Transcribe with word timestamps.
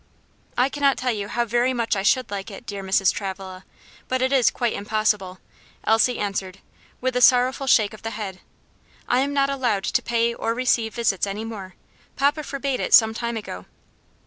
"I 0.57 0.67
cannot 0.69 0.97
tell 0.97 1.11
you 1.11 1.27
how 1.27 1.45
very 1.45 1.75
much 1.75 1.95
I 1.95 2.01
should 2.01 2.31
like 2.31 2.49
it, 2.49 2.65
dear 2.65 2.81
Mrs. 2.81 3.13
Travilla, 3.13 3.63
but 4.07 4.19
it 4.19 4.33
is 4.33 4.49
quite 4.49 4.73
impossible," 4.73 5.37
Elsie 5.83 6.17
answered, 6.17 6.57
with 7.01 7.15
a 7.15 7.21
sorrowful 7.21 7.67
shake 7.67 7.93
of 7.93 8.01
the 8.01 8.09
head. 8.09 8.39
"I 9.07 9.19
am 9.19 9.31
not 9.31 9.51
allowed 9.51 9.83
to 9.83 10.01
pay 10.01 10.33
or 10.33 10.55
receive 10.55 10.95
visits 10.95 11.27
any 11.27 11.45
more; 11.45 11.75
papa 12.15 12.41
forbade 12.41 12.79
it 12.79 12.95
some 12.95 13.13
time 13.13 13.37
ago." 13.37 13.67